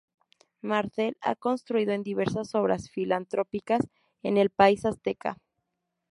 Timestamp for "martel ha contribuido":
0.63-1.91